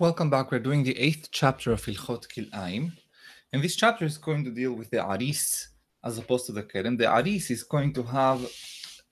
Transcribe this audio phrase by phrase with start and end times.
[0.00, 0.50] Welcome back.
[0.50, 2.92] We're doing the eighth chapter of Ilchot Kil'aim.
[3.52, 5.68] And this chapter is going to deal with the Aris
[6.02, 6.96] as opposed to the Kerem.
[6.96, 8.40] The Aris is going to have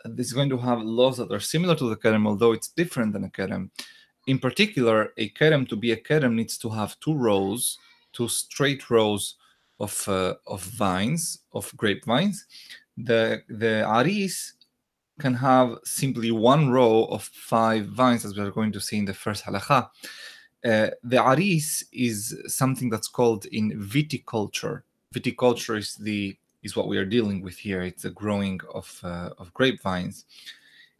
[0.07, 3.13] this is going to have laws that are similar to the Kerem, although it's different
[3.13, 3.69] than a Kerem.
[4.27, 7.77] In particular, a Kerem to be a Kerem needs to have two rows,
[8.15, 9.35] two straight rows
[9.81, 12.47] of uh, of vines, of grapevines.
[12.97, 14.55] The the Aris
[15.21, 19.05] can have simply one row of five vines, as we are going to see in
[19.05, 19.91] the first halakha.
[20.65, 24.83] Uh, the aris is something that's called in viticulture.
[25.15, 27.81] Viticulture is the is what we are dealing with here.
[27.81, 30.27] It's the growing of uh, of grapevines.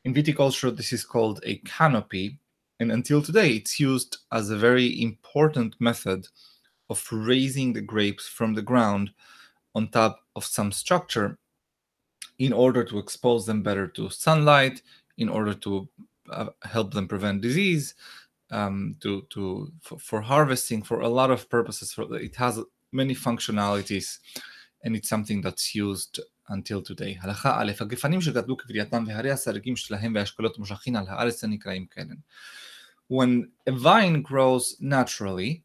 [0.05, 2.39] In viticulture, this is called a canopy,
[2.79, 6.27] and until today, it's used as a very important method
[6.89, 9.11] of raising the grapes from the ground
[9.75, 11.39] on top of some structure
[12.39, 14.81] in order to expose them better to sunlight,
[15.19, 15.87] in order to
[16.31, 17.95] uh, help them prevent disease,
[18.52, 21.94] um, to to for, for, harvesting, for a lot of purposes.
[21.94, 22.60] For it has
[22.92, 24.20] many functionalities,
[24.84, 27.18] and it's something that's used until today.
[27.22, 32.18] הלכה א', הגפנים שגדלו כברייתם והרי הסרגים שלהם והאשכולות מושכים על הארץ הנקראים קרן.
[33.08, 35.64] When a vine grows naturally,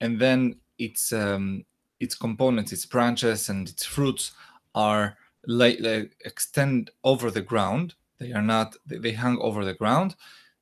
[0.00, 1.64] and then its um,
[2.00, 4.32] its components, its branches and its fruits
[4.74, 7.94] are like, like extend over the ground.
[8.18, 8.76] They are not.
[8.86, 10.16] They, they hang over the ground.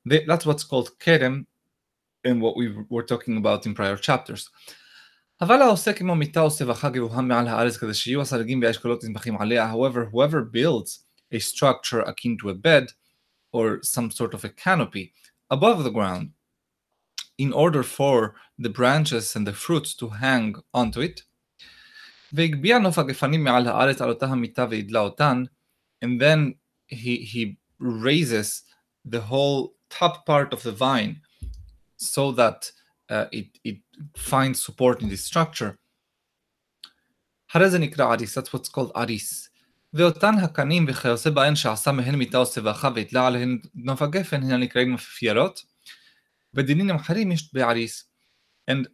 [0.05, 1.45] They, that's what's called kerem,
[2.24, 4.50] and what we were talking about in prior chapters.
[9.66, 12.92] However, whoever builds a structure akin to a bed
[13.52, 15.12] or some sort of a canopy
[15.50, 16.30] above the ground
[17.36, 21.22] in order for the branches and the fruits to hang onto it,
[26.00, 26.54] and then
[26.86, 28.62] he, he raises
[29.04, 31.20] the whole top part of the vine
[32.03, 32.71] so that
[33.09, 33.77] uh, it, it
[34.15, 35.75] finds support in this structure.
[37.53, 39.49] הרי זה נקרא אריס, that's what's called אריס.
[39.93, 44.93] ואותן הקנים וכיוצא בהן שעשה מהן מיטה או סבכה והתלה עליהן נוף הגפן, הן הנקראים
[44.93, 45.63] מפיירות.
[46.53, 48.09] בדינים אחרים יש באריס.
[48.71, 48.87] And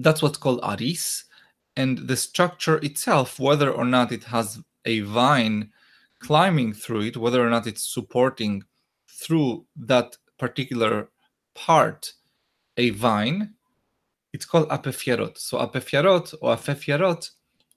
[0.00, 1.24] that's what's called aris.
[1.78, 5.70] And the structure itself, whether or not it has a vine
[6.20, 8.62] climbing through it, whether or not it's supporting
[9.20, 11.08] through that particular
[11.60, 12.12] part
[12.76, 13.54] a vine,
[14.32, 15.38] it's called apefierot.
[15.38, 17.30] So apefierot or afefierot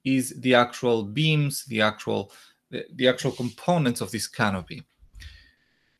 [0.03, 2.31] is the actual beams, the actual
[2.71, 4.83] the, the actual components of this canopy.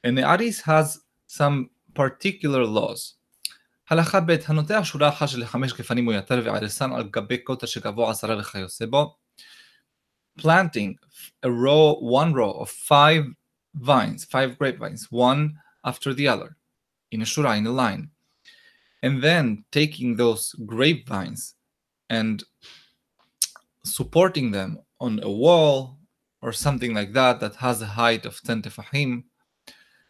[0.04, 3.16] And the Aris has some particular laws.
[3.90, 8.12] הלכה ב' הנוטע שורה אחת של חמש גפנים או יותר וערסן על גבי קוטר שגבוה
[8.12, 9.16] עשרה וכיוצא בו.
[10.40, 10.94] Planting
[11.46, 13.24] a row, one row of five
[13.76, 16.56] vines, five grapevines, one after the other
[17.15, 18.11] in a shura, in a line.
[19.03, 21.55] And then taking those grapevines
[22.11, 22.43] and
[23.85, 25.99] supporting them on a wall
[26.43, 29.25] or something like that that has a height of 10 tefahim,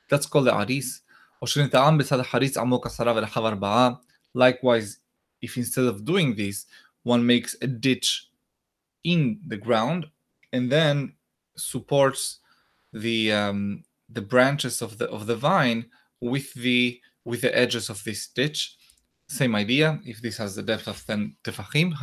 [0.09, 1.03] that's called the aris.
[4.35, 4.99] Likewise,
[5.43, 6.67] if instead of doing this,
[7.03, 8.31] one makes a ditch
[9.03, 10.07] in the ground
[10.53, 11.13] and then
[11.57, 12.39] supports
[12.93, 15.87] the um, the branches of the of the vine
[16.22, 18.76] with the with the edges of this stitch.
[19.28, 21.94] Same idea, if this has the depth of 10 tefachim,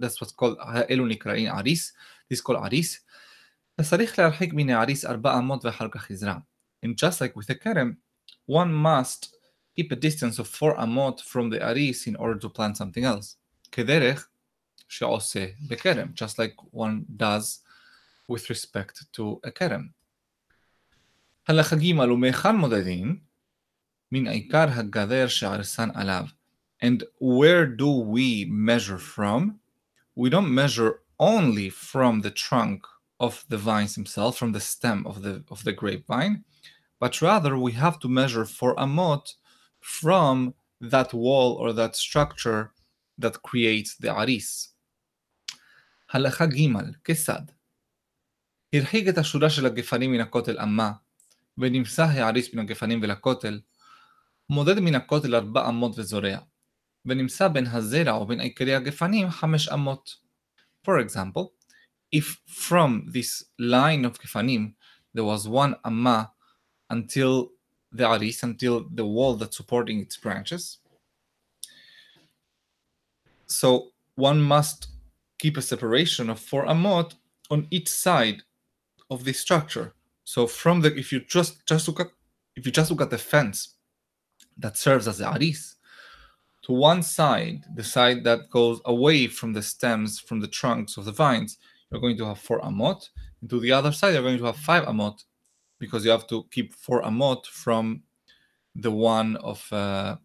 [0.00, 0.56] that's what's called,
[0.90, 1.92] אלו נקראים aris.
[2.28, 3.00] this is called aris.
[3.80, 6.36] וצריך להרחיק מן העריס ארבע אמות ואחר כך יזרע.
[6.84, 7.96] And just like with the kerem,
[8.46, 9.34] one must
[9.74, 13.36] keep a distance of four amot from the aris in order to plant something else.
[13.72, 14.28] כדרך
[14.88, 17.62] שעושה בכרם, just like one does
[18.28, 19.90] with respect to a kerem.
[21.48, 23.18] הלכה ג' ומהיכן מודדים?
[24.12, 26.24] מן עיקר הגדר שערסן עליו.
[26.82, 29.40] And where do we measure from?
[30.16, 32.86] We don't measure only from the trunk
[33.20, 36.44] of the vines themselves, from the stem of the of the grapevine,
[37.00, 39.24] but rather we have to measure for amot
[39.80, 42.72] from that wall or that structure
[43.18, 44.70] that creates the aris.
[46.12, 46.68] הלכה ג'
[47.04, 47.42] כיצד?
[48.72, 50.92] הרחיק את השורה של הגפנים מן הכותל אמה,
[51.58, 53.60] ונמסה העריס מן הגפנים ולכותל,
[54.50, 56.38] מודד מן הכותל ארבע אמות וזורע,
[57.06, 60.16] ונמצא בין הזרע ובין עיקרי הגפנים חמש אמות.
[60.86, 61.52] For example,
[62.14, 64.72] if from this line of גפנים
[65.14, 66.30] there was one amma
[66.90, 67.48] until
[67.92, 70.78] the aris, until the wall that's supporting its branches,
[73.46, 74.88] so one must
[75.38, 77.14] keep a separation of four amot
[77.50, 78.42] on each side
[79.10, 79.94] of the structure.
[80.24, 82.10] So from the if you just just look at
[82.56, 83.74] if you just look at the fence
[84.58, 85.76] that serves as the aris,
[86.62, 91.04] to one side, the side that goes away from the stems, from the trunks of
[91.04, 91.58] the vines,
[91.90, 93.08] you're going to have four amot.
[93.40, 95.22] And to the other side, you're going to have five amot
[95.78, 98.02] because you have to keep four amot from
[98.74, 100.16] the one of uh,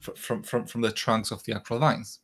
[0.00, 2.18] from, from, from the trunks of the actual vines.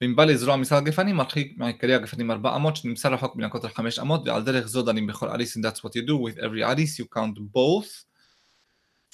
[0.00, 3.98] ואם בא לזרוע מסל הגפנים, מרחיק מעיקרי הגפנים ארבע אמות, שנמסר רחוק מן הכותל חמש
[3.98, 6.98] אמות, ועל דרך זו דנים בכל אריס, and that's what you do with every aris,
[6.98, 8.04] you count both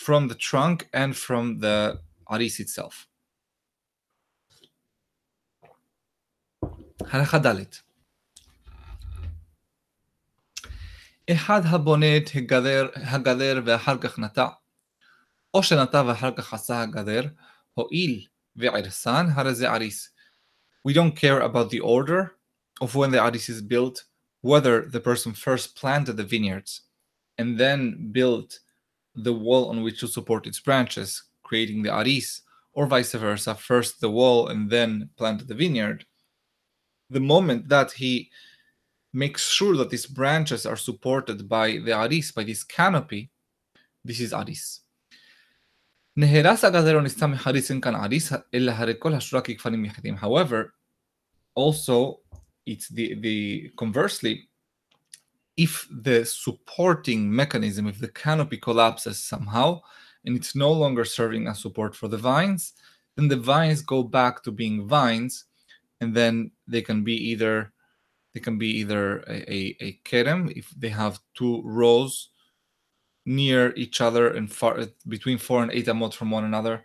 [0.00, 1.98] from the trunk and from the
[2.30, 3.06] aris itself.
[7.00, 7.86] הלכה ד'
[11.32, 14.46] אחד הבונה את הגדר, הגדר ואחר כך נטע,
[15.54, 17.22] או שנטע ואחר כך עשה הגדר,
[17.74, 20.12] הואיל וערסן, הרי זה עריס.
[20.88, 22.36] We don't care about the order
[22.80, 24.04] of when the aris is built,
[24.42, 26.82] whether the person first planted the vineyards
[27.38, 28.60] and then built
[29.23, 32.41] the wall on which to support its branches, creating the aris,
[32.73, 36.05] or vice versa, first the wall and then plant the vineyard.
[37.09, 38.29] The moment that he
[39.13, 43.29] makes sure that these branches are supported by the aris, by this canopy,
[44.05, 44.81] this is aris.
[50.17, 50.73] However,
[51.55, 52.19] also
[52.65, 54.49] it's the, the conversely,
[55.57, 59.81] if the supporting mechanism, if the canopy collapses somehow,
[60.25, 62.73] and it's no longer serving as support for the vines,
[63.15, 65.45] then the vines go back to being vines,
[65.99, 67.73] and then they can be either
[68.33, 72.29] they can be either a, a, a kerem if they have two rows
[73.25, 76.83] near each other and far between four and eight amot from one another,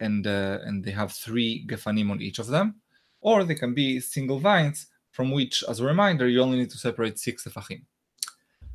[0.00, 2.76] and uh, and they have three gefanim on each of them,
[3.20, 6.78] or they can be single vines from which, as a reminder, you only need to
[6.78, 7.82] separate six tefachim.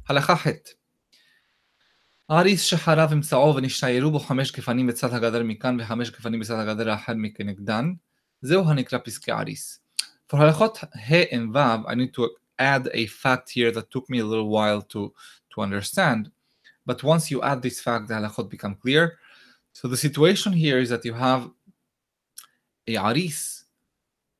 [0.08, 0.46] הלכה ח'
[2.28, 7.12] האריס שחרב אמצעו ונשתיירו בו חמש גפנים בצד הגדר מכאן וחמש גפנים בצד הגדר האחר
[7.16, 7.92] מכנגדן,
[8.42, 9.80] זהו הנקרא פסקי אריס.
[10.30, 12.28] For halachot he and vav, I need to
[12.58, 15.12] add a fact here that took me a little while to,
[15.54, 16.30] to understand.
[16.84, 19.18] But once you add this fact, the halachot become clear.
[19.72, 21.50] So the situation here is that you have
[22.86, 23.64] a aris,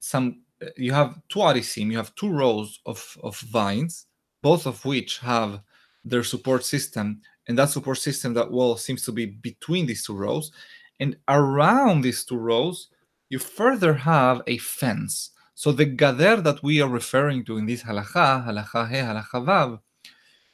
[0.00, 0.42] some
[0.76, 4.06] you have two arisim, you have two rows of, of vines,
[4.43, 5.61] both of which have
[6.05, 10.15] their support system, and that support system that wall seems to be between these two
[10.15, 10.51] rows.
[10.99, 12.89] And around these two rows,
[13.29, 15.31] you further have a fence.
[15.55, 19.79] So the gader that we are referring to in this halacha, halacha he, halacha vav,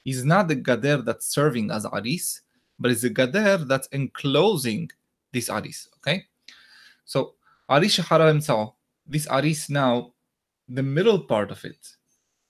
[0.06, 2.42] is not the gader that's serving as aris,
[2.80, 4.90] but it's the gader that's enclosing
[5.34, 5.90] this aris.
[5.98, 6.26] Okay,
[7.06, 7.34] so
[7.70, 8.74] aris shechara
[9.08, 10.14] this aris now,
[10.68, 11.98] the middle part of it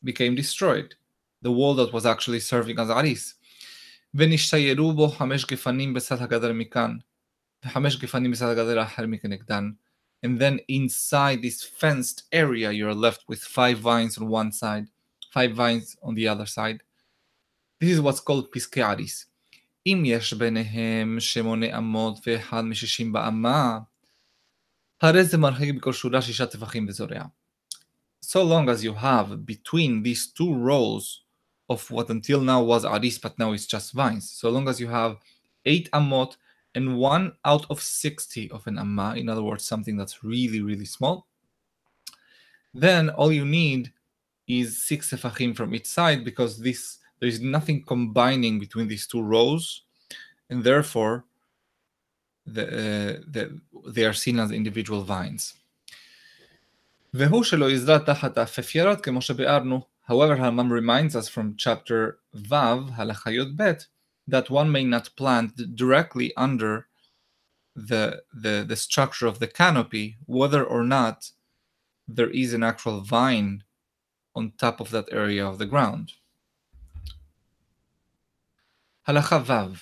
[0.03, 0.95] became destroyed
[1.42, 3.34] The wall that was actually serving as aris.
[4.14, 6.96] ונשתיירו בו חמש גפנים בצד הגדר מכאן,
[7.64, 9.70] וחמש גפנים בצד הגדר האחר מכנגדן.
[10.26, 14.86] And then inside this fenced area, you're left with five vines on one side,
[15.30, 16.82] five vines on the other side.
[17.80, 19.26] This is what's called פסקי אריס.
[19.86, 23.78] אם יש ביניהם שמונה אמות ואחד משישים באמה,
[25.02, 27.24] הרי זה מרחיק בכל שורה שישה טפחים וזורע.
[28.24, 31.24] So long as you have between these two rows
[31.69, 34.29] of what until now was Aris, but now it's just vines.
[34.29, 35.17] So long as you have
[35.65, 36.35] eight amot
[36.75, 40.85] and one out of 60 of an amma, in other words, something that's really, really
[40.85, 41.27] small,
[42.73, 43.91] then all you need
[44.47, 49.21] is six tefachim from each side because this there is nothing combining between these two
[49.21, 49.83] rows,
[50.49, 51.25] and therefore
[52.45, 55.53] the, uh, the, they are seen as individual vines.
[57.13, 58.37] והוא שלא יזרע תחת
[59.03, 63.76] כמו שביארנו, However, Hammam reminds us from chapter Vav, הלכה י"ב,
[64.26, 66.86] that one may not plant directly under
[67.74, 71.30] the, the, the structure of the canopy, whether or not
[72.06, 73.64] there is an actual vine
[74.34, 76.12] on top of that area of the ground.
[79.06, 79.74] הלכה ו'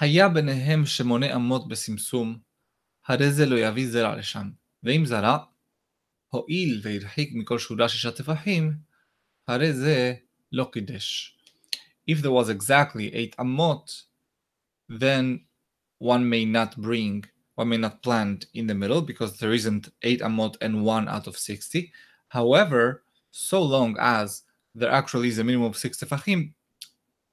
[0.00, 2.38] היה ביניהם שמונה אמות בסמסום,
[3.06, 4.50] הרי זה לא יביא זרע לשם,
[4.82, 5.38] ואם זרע,
[6.34, 8.72] הואיל והרחיק מכל שורה שישה טפחים,
[9.48, 10.14] הרי זה
[10.52, 11.36] לא קידש.
[12.10, 14.02] if there was exactly eight amot,
[14.88, 15.44] then
[15.98, 20.20] one may not bring, one may not plant in the middle because there isn't eight
[20.20, 21.92] amot and one out of 60.
[22.28, 24.42] However, so long as
[24.74, 26.52] there actually is a minimum of six tefachim,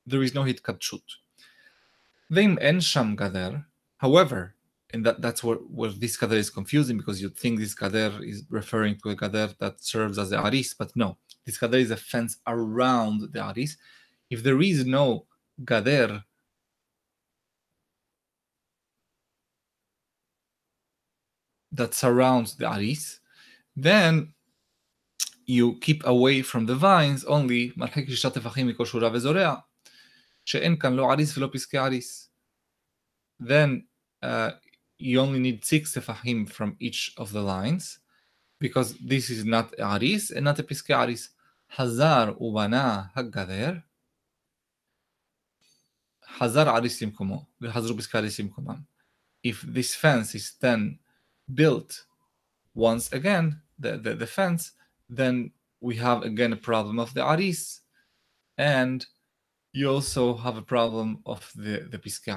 [0.05, 1.01] there is no hit katshut.
[2.29, 3.65] Vim en sham gader,
[3.97, 4.53] however,
[4.93, 8.43] and that, that's where, where this gader is confusing because you think this gader is
[8.49, 11.97] referring to a gader that serves as the aris, but no, this gader is a
[11.97, 13.77] fence around the aris
[14.29, 15.25] if there is no
[15.63, 16.23] gader,
[21.71, 23.19] that surrounds the aris,
[23.75, 24.33] then
[25.45, 29.55] you keep away from the vines only מרחיק שישה טפחים מכל שורה וזורע,
[30.45, 32.29] שאין כאן לא עריס ולא פסקי עריס.
[33.39, 33.83] Then
[34.23, 34.51] uh,
[35.02, 37.98] you only need six tefahim from each of the lines,
[38.58, 41.30] because this is not aris and not a piske aris.
[41.66, 43.82] Hazar ubana hagader.
[46.38, 48.84] Hazar aris yimkomo, v'hazru piske aris yimkomam.
[49.42, 50.98] If this fence is then
[51.52, 52.04] built
[52.74, 54.72] once again, the, the, the fence,
[55.08, 57.80] then we have again a problem of the aris,
[58.56, 59.04] and
[59.72, 62.28] you also have a problem of the, the piske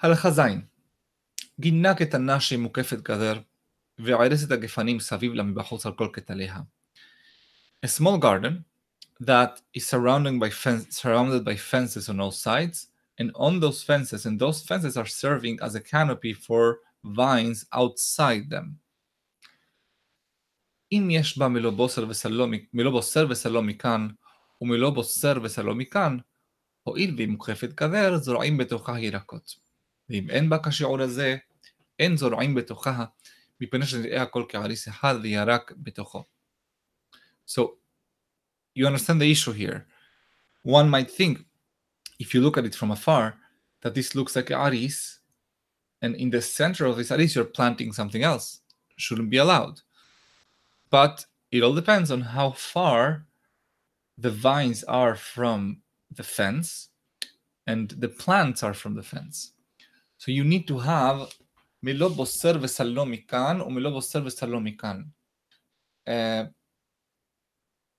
[0.00, 0.40] הלכה ז'
[1.60, 3.40] גינה קטנה שהיא מוקפת גדר,
[3.98, 6.56] וערס את הגפנים סביב לה מבחוץ על כל קטליה.
[7.86, 8.62] A small garden
[9.22, 12.88] that is surrounded by, fence, surrounded by fences on all sides,
[13.20, 18.50] and on those fences, and those fences are serving as a canopy for vines outside
[18.50, 18.66] them.
[20.92, 22.06] אם יש בה מלוא בוסר
[23.30, 24.08] וסלו מכאן,
[24.60, 26.16] ומלוא בוסר וסלו מכאן,
[26.82, 29.63] הואיל והיא מוקפת גדר, זורעים בתוכה ירקות.
[30.09, 31.37] ואם אין בה כשיעור הזה,
[31.99, 33.05] אין זורעים בתוכה,
[33.61, 36.23] מפני שנראה הכל כעריס אחד וירק בתוכו.
[37.47, 37.61] So,
[38.75, 39.87] you understand the issue here.
[40.63, 41.39] One might think,
[42.19, 43.37] if you look at it from afar,
[43.81, 45.19] that this looks like a aris,
[46.01, 48.61] and in the center of this aris, you're planting something else.
[48.97, 49.81] Shouldn't be allowed.
[50.89, 53.25] But it all depends on how far
[54.17, 56.89] the vines are from the fence
[57.65, 59.52] and the plants are from the fence.
[60.18, 61.34] So you need to have
[61.84, 65.06] Milobos serve Salomikan or Milobos serve Salomikan.
[66.06, 66.46] Uh,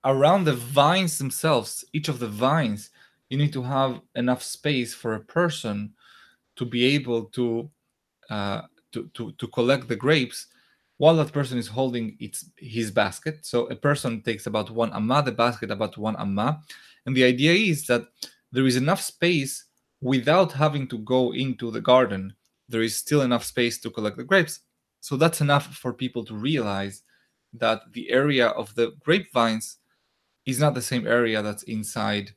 [0.03, 2.89] around the vines themselves, each of the vines,
[3.29, 5.93] you need to have enough space for a person
[6.55, 7.69] to be able to
[8.29, 10.47] uh, to, to, to collect the grapes
[10.97, 13.45] while that person is holding its his basket.
[13.45, 16.61] So a person takes about one amma, the basket about one amma,
[17.05, 18.07] and the idea is that
[18.51, 19.65] there is enough space
[20.01, 22.33] without having to go into the garden,
[22.67, 24.61] there is still enough space to collect the grapes.
[25.01, 27.03] So that's enough for people to realize
[27.53, 29.77] that the area of the grapevines
[30.45, 32.31] is not the same area that's inside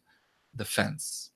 [0.55, 1.31] the fence.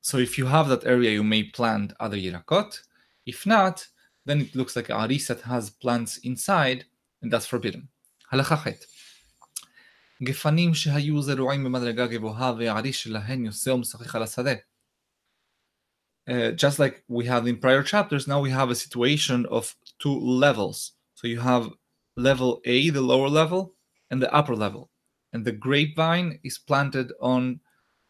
[0.00, 2.80] So if you have that area, you may plant other yirakot.
[3.26, 3.86] If not,
[4.24, 6.84] then it looks like a aris that has plants inside,
[7.22, 7.88] and that's forbidden.
[8.32, 8.84] Halachachet.
[10.23, 14.53] גפנים שהיו זרועים במדרגה גבוהה והעריס שלהן יוצא ומשחק על השדה.
[16.27, 20.17] Uh, just like we had in prior chapters, now we have a situation of two
[20.19, 20.93] levels.
[21.13, 21.69] So you have
[22.17, 23.75] level A, the lower level,
[24.09, 24.89] and the upper level.
[25.33, 27.59] And the grapevine is planted on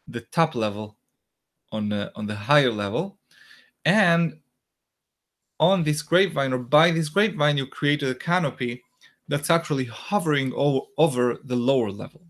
[0.08, 0.96] the top level,
[1.74, 3.18] on the, on the higher level.
[3.84, 4.40] And
[5.60, 8.82] on this grapevine or by this grapevine, you created a canopy
[9.31, 12.23] that's actually hovering over the lower level.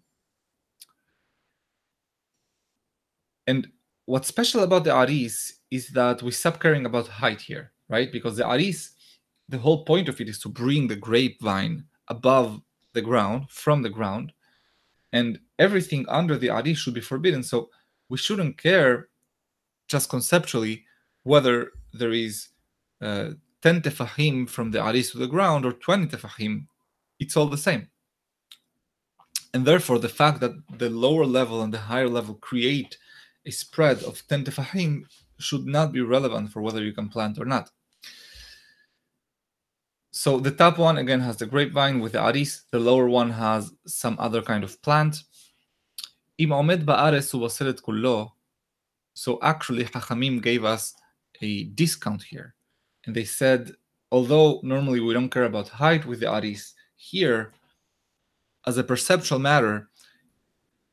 [3.46, 3.68] And
[4.04, 8.12] what's special about the aris is that we stop caring about height here, right?
[8.12, 8.90] Because the aris,
[9.48, 12.60] the whole point of it is to bring the grapevine above
[12.92, 14.34] the ground, from the ground,
[15.14, 17.42] and everything under the aris should be forbidden.
[17.42, 17.70] So
[18.10, 19.08] we shouldn't care
[19.88, 20.84] just conceptually
[21.22, 22.48] whether there is
[23.00, 23.30] uh,
[23.62, 26.66] 10 tefahim from the aris to the ground or 20 tefahim
[27.20, 27.88] it's all the same.
[29.54, 32.96] And therefore, the fact that the lower level and the higher level create
[33.46, 35.04] a spread of 10 tefahim
[35.38, 37.70] should not be relevant for whether you can plant or not.
[40.12, 42.64] So the top one again has the grapevine with the aris.
[42.70, 45.22] The lower one has some other kind of plant.
[49.14, 50.94] So actually, Hachamim gave us
[51.40, 52.54] a discount here.
[53.06, 53.72] And they said,
[54.12, 57.51] although normally we don't care about height with the aris, here,
[58.65, 59.89] as a perceptual matter,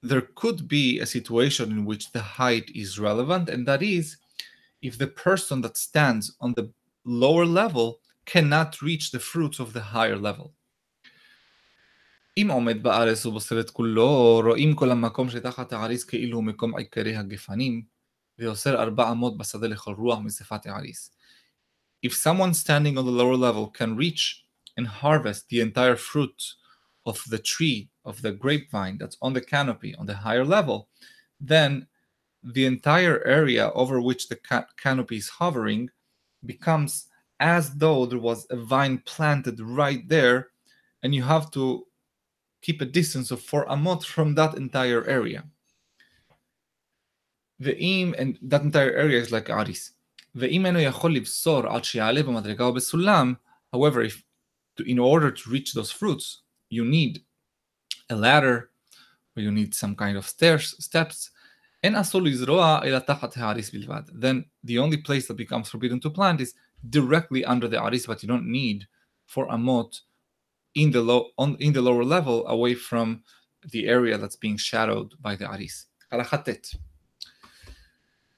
[0.03, 4.17] there could be a situation in which the height is relevant, and that is
[4.83, 6.71] if the person that stands on the
[7.05, 10.53] lower level cannot reach the fruits of the higher level.
[12.37, 17.83] אם עומד בארץ ובוסר כולו, רואים כל המקום שתחת העריס כאילו מקום עיקרי הגפנים,
[18.39, 21.11] ואוסר ארבע אמות בשדה לכל רוח משפת העריס.
[22.07, 24.45] If someone standing on the lower level can reach
[24.77, 26.55] and harvest the entire fruit
[27.05, 30.89] of the tree of the grapevine that's on the canopy on the higher level,
[31.41, 31.87] then
[32.43, 35.89] the entire area over which the ca- canopy is hovering
[36.45, 37.09] becomes
[37.41, 40.49] as though there was a vine planted right there,
[41.03, 41.87] and you have to
[42.63, 45.45] keep a distance of four amot from that entire area.
[47.61, 49.93] ואם, and that entire area is like aris.
[50.35, 53.35] ואם אינו יכול לבשור עד שיעלה במדרגה או בסולם,
[53.75, 54.23] however, if,
[54.77, 57.23] to, in order to reach those fruits, you need
[58.11, 58.71] a ladder,
[59.37, 61.31] or you need some kind of stairs, steps,
[61.83, 64.03] אין אסור לזרוע אלא תחת העריס בלבד.
[64.09, 66.55] Then the only place that becomes forbidden to plant is
[66.89, 68.87] directly under the aris, but you don't need
[69.27, 70.01] for amot
[70.75, 73.23] in the low on in the lower level away from
[73.73, 75.87] the area that's being shadowed by the aris.
[76.13, 76.77] הלכה ט'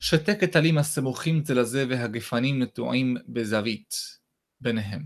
[0.01, 3.95] שתי קטלים הסמוכים זה לזה והגפנים נטועים בזווית
[4.61, 5.05] ביניהם.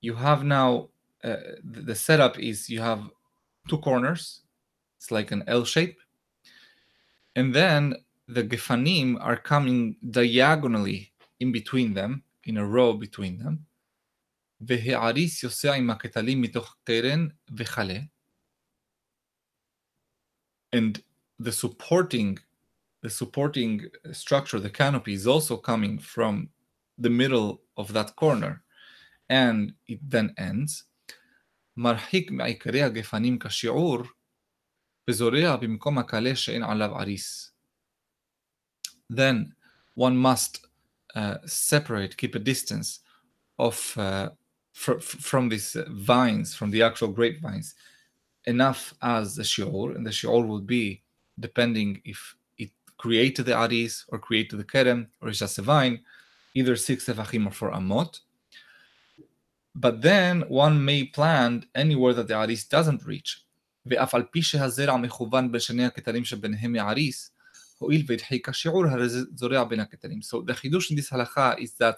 [0.00, 0.88] You have now,
[1.24, 3.10] uh, the setup is you have
[3.68, 4.42] two corners,
[4.98, 5.98] it's like an L shape,
[7.36, 7.94] and then
[8.28, 13.66] the gefanim are coming diagonally in between them, in a row between them.
[14.64, 17.98] והעריס יוסע עם הקטלים מתוך קרן וכלה.
[20.72, 21.02] And
[21.38, 22.38] the supporting
[23.02, 26.48] the supporting structure, the canopy, is also coming from
[26.98, 28.62] the middle of that corner,
[29.28, 30.84] and it then ends.
[31.76, 34.02] מרחיק מעיקרי הגפנים כשיעור,
[35.08, 37.52] וזורע במקום הקלה שאין עליו עריס.
[39.12, 39.52] Then
[39.94, 40.66] one must
[41.14, 43.00] uh, separate, keep a distance
[43.58, 44.28] of uh,
[44.72, 47.74] fr- from these vines, from the actual grapevines,
[48.46, 51.02] enough as the shiur, and the shiur will be
[51.38, 52.36] depending if
[53.02, 56.00] created the Aris or created the Kerem or it's just a vine,
[56.54, 58.20] either six Tefachim or four Amot.
[59.76, 63.46] But then one may plant anywhere that the Aris doesn't reach.
[63.86, 67.30] ואף על פי שהזרע מכוון בין שני הכתרים שביניהם מעריס,
[67.78, 70.20] הואיל והדחיק השיעור, הרי זה זורע בין הכתרים.
[70.20, 71.96] So the חידוש in this halacha is that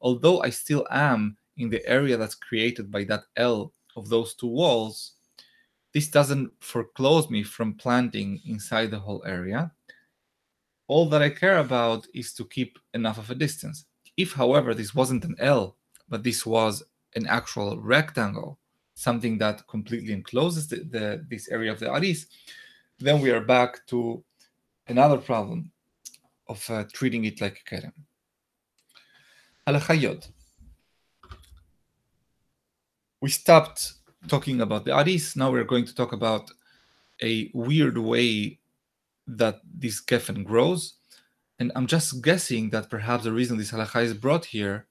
[0.00, 4.46] although I still am in the area that's created by that L of those two
[4.46, 5.14] walls,
[5.92, 9.72] this doesn't foreclose me from planting inside the whole area
[10.86, 13.86] all that I care about is to keep enough of a distance.
[14.16, 15.76] If, however, this wasn't an L,
[16.08, 16.82] but this was
[17.15, 18.59] an actual rectangle,
[18.93, 22.27] something that completely encloses the, the, this area of the aris,
[22.99, 24.23] then we are back to
[24.87, 25.71] another problem
[26.47, 27.93] of uh, treating it like a kerem.
[29.67, 30.27] Halachayod.
[33.21, 33.93] We stopped
[34.27, 35.35] talking about the aris.
[35.35, 36.51] Now we're going to talk about
[37.21, 38.59] a weird way
[39.27, 40.95] that this geffen grows.
[41.59, 44.87] And I'm just guessing that perhaps the reason this halacha is brought here,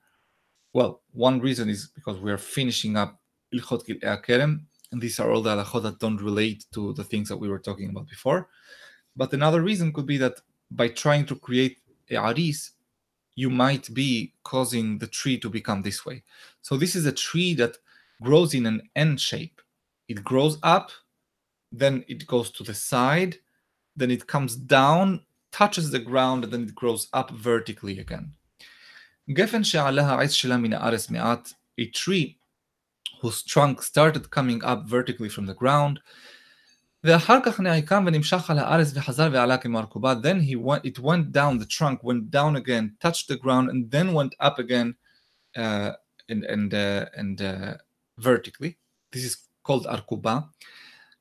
[0.72, 3.20] well, one reason is because we are finishing up
[3.54, 3.84] Ilchot
[4.24, 4.60] Kerem,
[4.92, 7.58] and these are all the halachot that don't relate to the things that we were
[7.58, 8.48] talking about before.
[9.16, 11.78] But another reason could be that by trying to create
[12.10, 12.72] a aris,
[13.34, 16.22] you might be causing the tree to become this way.
[16.62, 17.76] So this is a tree that
[18.22, 19.60] grows in an N shape.
[20.08, 20.90] It grows up,
[21.70, 23.36] then it goes to the side,
[23.96, 28.32] then it comes down, touches the ground, and then it grows up vertically again.
[29.29, 31.49] גפן שעלה העץ שלה מן הארץ מעט,
[31.81, 32.37] a tree
[33.21, 35.99] whose trunk started coming up vertically from the ground,
[37.03, 41.31] ואחר כך נעקם ונמשך על הארץ וחזר ועלה כמו ארכובה, then he went, it went
[41.31, 44.93] down, the trunk went down again, touched the ground, and then went up again
[45.57, 45.91] uh,
[46.29, 47.73] and, and, uh, and uh,
[48.17, 48.77] vertically.
[49.11, 50.39] This is called ארכובה.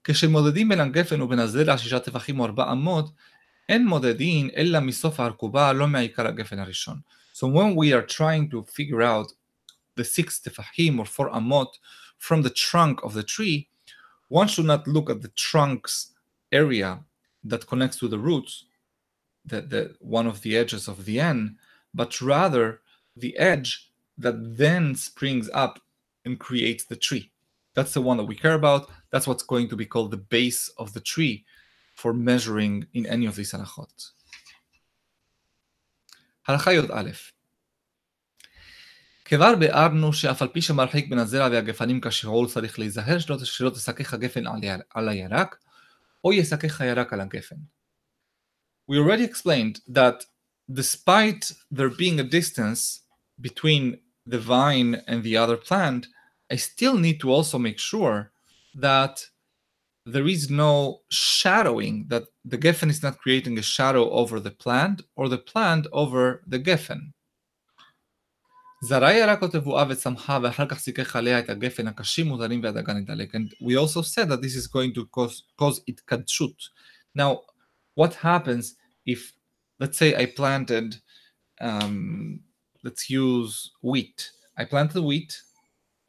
[0.05, 3.11] כשמודדים בין הגפן ובין הזרע שישה טפחים או ארבע אמות,
[3.69, 7.01] אין מודדים אלא מסוף הארכובה, לא מעיקר הגפן הראשון.
[7.38, 9.32] So when we are trying to figure out
[9.94, 11.68] the six tefahim or four amot
[12.18, 13.70] from the trunk of the tree,
[14.28, 16.14] one should not look at the trunk's
[16.52, 17.00] area
[17.44, 18.66] that connects to the roots,
[19.46, 21.60] the, the one of the edges of the N,
[21.94, 22.82] but rather
[23.16, 25.80] the edge that then springs up
[26.26, 27.30] and creates the tree.
[27.76, 28.90] That's the one that we care about.
[29.12, 31.46] That's what's going to be called the base of the tree
[31.94, 34.10] for measuring in any of these halachot.
[36.49, 37.11] הלכה י"א
[39.25, 44.45] כבר ביארנו שאף על פי שמרחיק בין הזרע והגפנים כשאול צריך להיזהר שלא תסכך הגפן
[44.95, 45.57] על הירק,
[46.25, 47.57] או יסכך הירק על הגפן.
[48.91, 50.25] We already explained that
[50.71, 53.01] despite there being a distance
[53.41, 53.97] between
[54.29, 56.07] the vine and the other plant,
[56.53, 58.33] I still need to also make sure
[58.75, 59.15] that
[60.07, 65.03] there is no shadowing, that the Geffen is not creating a shadow over the plant
[65.17, 67.13] or the plant over the Geffen.
[68.85, 73.35] זרעי ירק או תבואה וצמחה ואחר כך סיכך עליה את הגפן הקשים מוזרים והדגה נדלק.
[73.35, 76.57] And we also said that this is going to cause, cause התקדשות.
[77.15, 77.41] Now,
[77.95, 78.75] what happens
[79.07, 79.33] if,
[79.79, 80.97] let's say I planted,
[81.61, 82.41] um,
[82.83, 84.33] let's use wheat.
[84.59, 85.41] I planted wheat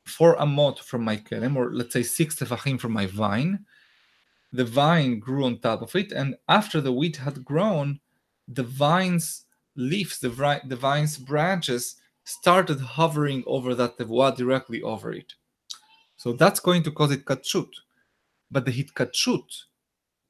[0.06, 3.66] four amot from my kerem, or let's say six tefachim from my vine.
[4.53, 8.01] the vine grew on top of it, and after the wheat had grown,
[8.47, 9.45] the vine's
[9.77, 10.31] leaves, the,
[10.67, 15.35] the vine's branches started hovering over that tevuah directly over it.
[16.17, 17.71] So that's going to cause hitkatshut.
[18.51, 19.65] But the hitkatshut,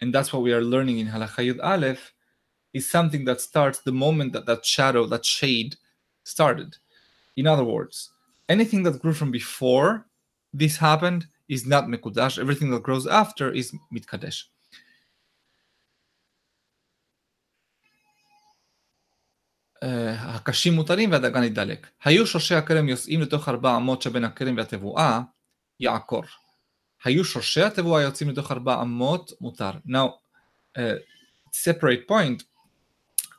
[0.00, 2.12] and that's what we are learning in Halakha Yud Aleph,
[2.72, 5.76] is something that starts the moment that that shadow, that shade
[6.24, 6.76] started.
[7.37, 8.11] In other words,
[8.48, 10.07] anything that grew from before
[10.52, 12.39] this happened is not mekudash.
[12.39, 14.50] Everything that grows after is mitkadesh.
[20.17, 21.88] הקשים מותרים והדגן ידלק.
[22.04, 25.22] היו שורשי הכרם יוצאים לתוך ארבע אמות שבין הכרם והתבואה,
[25.80, 26.24] יעקור.
[27.04, 29.72] היו שורשי התבואה יוצאים לתוך ארבע אמות, מותר.
[29.88, 30.08] Now,
[30.78, 30.82] uh,
[31.52, 32.43] separate point,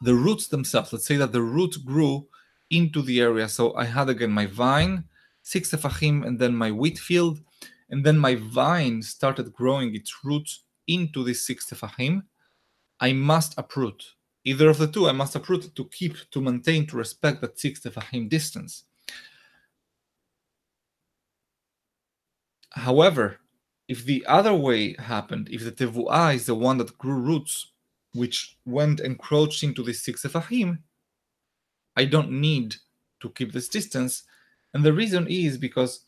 [0.02, 2.26] the roots themselves, let's say that the roots grew
[2.70, 3.48] into the area.
[3.48, 5.04] So I had again my vine,
[5.42, 7.40] six tefachim, and then my wheat field,
[7.89, 12.23] and then my vine started growing its roots into this six tefachim.
[12.99, 14.03] I must uproot
[14.43, 15.07] either of the two.
[15.07, 18.83] I must uproot to keep, to maintain, to respect that six tefachim distance.
[22.71, 23.39] However,
[23.87, 27.71] if the other way happened, if the tevuah is the one that grew roots,
[28.13, 30.79] which went encroached into the six tefachim,
[31.95, 32.75] I don't need
[33.21, 34.23] to keep this distance.
[34.73, 36.05] And the reason is because,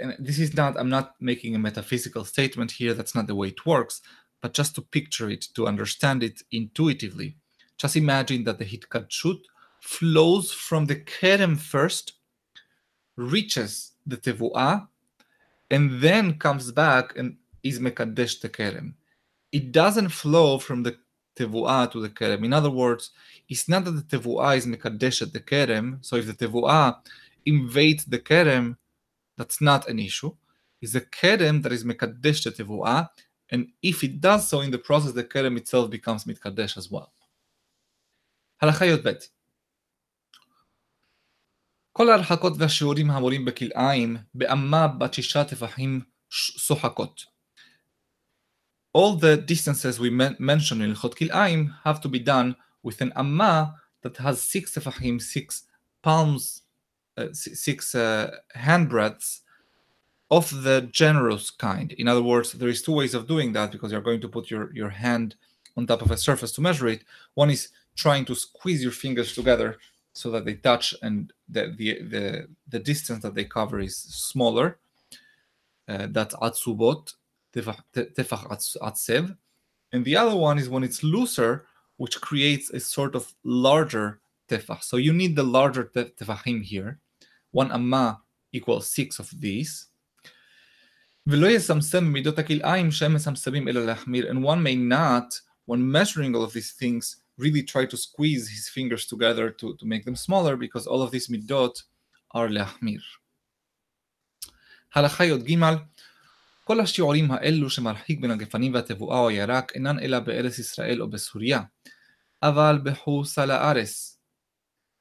[0.00, 3.48] and this is not, I'm not making a metaphysical statement here, that's not the way
[3.48, 4.00] it works,
[4.42, 7.36] but just to picture it, to understand it intuitively.
[7.78, 9.40] Just imagine that the hitkatshut
[9.80, 12.14] flows from the kerem first,
[13.16, 14.88] reaches the tevuah,
[15.70, 18.94] and then comes back and is mekadesh the kerem.
[19.52, 20.96] It doesn't flow from the
[21.36, 22.44] tevuah to the kerem.
[22.44, 23.10] In other words,
[23.48, 26.04] it's not that the tevuah is mekadesh the kerem.
[26.04, 26.96] So if the tevuah
[27.46, 28.76] invades the kerem,
[29.36, 30.32] that's not an issue.
[30.80, 33.08] Is a Kerem that is Mekadesh the Tevuah,
[33.50, 37.12] and if it does so in the process, the Kerem itself becomes Mitkadesh as well.
[38.62, 39.12] הלכה י"ב
[41.92, 46.00] כל ההרחקות והשיעורים האמורים בכלאיים, באמה בת שישה טפחים
[48.96, 53.74] All the distances we mentioned in הלכות כלאיים have to be done with an amma
[54.02, 55.64] that has six tefachim, six
[56.02, 56.63] palms
[57.32, 58.92] six uh, hand
[60.30, 61.92] of the generous kind.
[61.92, 64.50] In other words, there is two ways of doing that because you're going to put
[64.50, 65.36] your, your hand
[65.76, 67.04] on top of a surface to measure it.
[67.34, 69.78] One is trying to squeeze your fingers together
[70.12, 74.78] so that they touch and the the the, the distance that they cover is smaller.
[75.88, 77.14] Uh, that's atzubot,
[77.54, 79.36] tefach atsev.
[79.92, 81.66] And the other one is when it's looser,
[81.98, 84.82] which creates a sort of larger tefach.
[84.82, 86.98] So you need the larger tefachim here
[87.53, 88.13] One amma
[88.53, 89.89] equals six of these.
[91.27, 94.31] ולא יסמסם במידות הכלאיים שהם מסמסמים אלא להחמיר.
[94.31, 98.67] And one may not, when measuring all of these things, really try to squeeze his
[98.69, 101.83] fingers together to, to make them smaller, because all of these midot
[102.35, 103.01] are להחמיר.
[104.95, 105.57] הלכה י"ג
[106.63, 111.61] כל השיעורים האלו שמרחיק בין הגפנים והתבואה או הירק אינן אלא בארץ ישראל או בסוריה,
[112.43, 114.12] אבל בחוסה לארץ.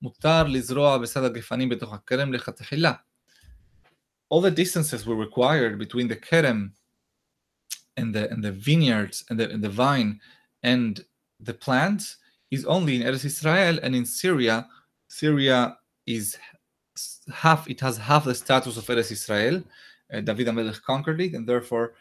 [0.02, 2.92] מותר לזרוע בצד הגפנים בתוך הכרם לכתחילה.
[4.30, 6.72] all the distances were required between the kerem
[7.96, 10.20] and the and the vineyards and the, and the vine
[10.62, 11.04] and
[11.40, 12.18] the plants
[12.50, 14.66] is only in Eretz Israel and in Syria.
[15.08, 16.36] Syria is
[17.32, 19.62] half; it has half the status of Eretz Israel.
[20.12, 21.94] Uh, David Amelech conquered it, and therefore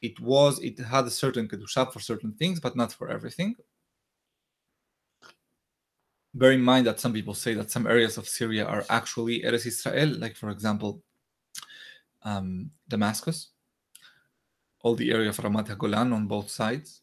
[0.00, 3.56] it was it had a certain kedusha for certain things, but not for everything.
[6.37, 9.65] Bear in mind that some people say that some areas of Syria are actually Eretz
[9.65, 11.01] Israel, like for example,
[12.21, 13.49] um, Damascus,
[14.83, 17.01] all the area of Ramat HaGolan on both sides.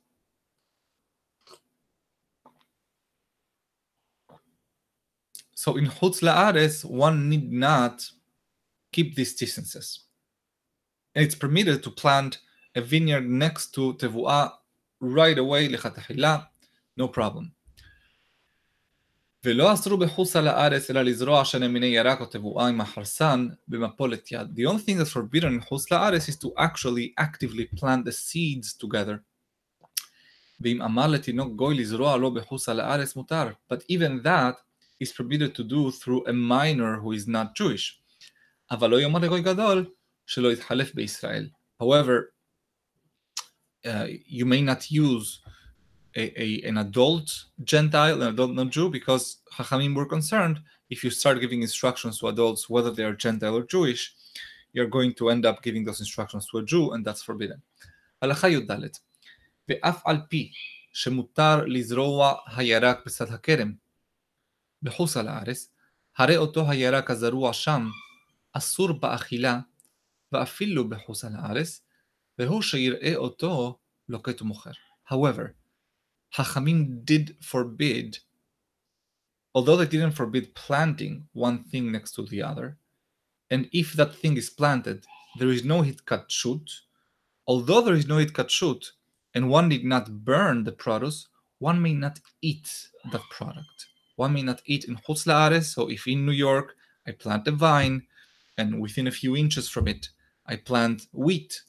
[5.56, 8.08] So in Chutz La'ares, one need not
[8.92, 10.04] keep these distances.
[11.16, 12.38] And it's permitted to plant
[12.76, 14.52] a vineyard next to Tevuah
[15.00, 15.76] right away,
[16.96, 17.52] no problem.
[19.45, 24.31] ולא אסרו בחוס על הארץ אלא לזרוע שנה מיני ירק או תבואה עם החרסן במפולת
[24.31, 24.47] יד.
[24.55, 28.85] The only thing that's forbidden in חוס לארץ is to actually actively plant the seeds
[28.85, 29.17] together.
[30.61, 33.49] ואם אמר לתינוק גוי לזרוע לו בחוס על הארץ מותר.
[33.73, 34.55] But even that
[35.03, 37.99] is permitted to do through a minor who is not Jewish.
[38.71, 39.85] אבל לא יאמר לגוי גדול
[40.25, 41.49] שלא יתחלף בישראל.
[41.81, 42.33] However,
[43.85, 45.39] uh, you may not use
[46.15, 51.39] a, a, an adult Gentile, an adult non-Jew, because Chachamim were concerned if you start
[51.39, 54.13] giving instructions to adults, whether they are Gentile or Jewish,
[54.73, 57.61] you're going to end up giving those instructions to a Jew, and that's forbidden.
[58.21, 58.71] הלכה י"ד
[59.69, 60.51] ואף על פי
[60.93, 63.73] שמותר לזרוע הירק בצד הכרם.
[64.83, 65.69] בחוץ על הארץ,
[66.17, 67.87] הרי אותו הירק הזרוע שם
[68.53, 69.59] אסור באכילה,
[70.31, 71.81] ואפילו בחוץ על הארץ,
[72.39, 73.77] והוא שיראה אותו
[74.09, 74.71] לוקט ומוכר.
[75.11, 75.47] However,
[76.36, 78.18] Hachamim did forbid,
[79.54, 82.76] although they didn't forbid planting one thing next to the other,
[83.50, 85.06] and if that thing is planted,
[85.38, 86.68] there is no hitkatshut.
[87.46, 88.92] Although there is no hitkatshut,
[89.34, 93.86] and one did not burn the produce, one may not eat that product.
[94.16, 95.74] One may not eat in Chutz La'aretz.
[95.74, 96.74] So if in New York
[97.06, 98.06] I plant a vine,
[98.56, 100.08] and within a few inches from it
[100.46, 101.62] I plant wheat,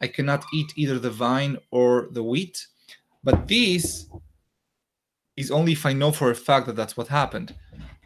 [0.00, 2.66] I cannot eat either the vine or the wheat
[3.25, 4.07] but this
[5.37, 7.55] is only if I know for a fact that that's what happened.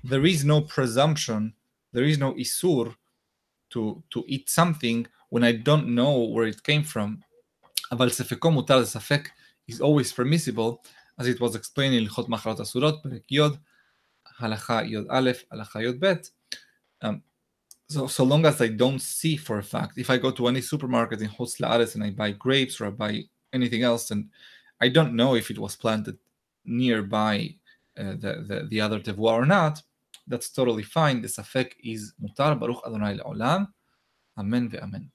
[0.03, 1.53] There is no presumption,
[1.93, 2.95] there is no isur
[3.71, 7.21] to, to eat something when I don't know where it came from.
[7.91, 9.29] אבל ספקו מותר ספק
[9.71, 10.83] is always permissible,
[11.17, 13.41] as it was explained in הלכות מחלות אסורות, פרק י',
[14.39, 16.13] הלכה י"א, הלכה י"ב.
[17.03, 17.21] Um,
[17.89, 20.61] so, so long as I don't see for a fact, if I go to any
[20.61, 24.29] supermarket in Chutz La'aretz and I buy grapes or I buy anything else, and
[24.80, 26.18] I don't know if it was planted
[26.64, 27.54] nearby
[27.98, 29.82] uh, the, the, the other tevuah or not,
[30.26, 31.20] that's totally fine.
[31.20, 32.58] The safek is mutar.
[32.58, 33.68] Baruch Adonai le'olam.
[34.38, 35.08] Amen ve'amen.